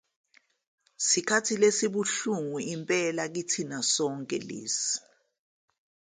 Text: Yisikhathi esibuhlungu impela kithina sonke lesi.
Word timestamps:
Yisikhathi 0.99 1.53
esibuhlungu 1.67 2.57
impela 2.73 3.23
kithina 3.33 3.77
sonke 3.93 4.37
lesi. 4.47 4.93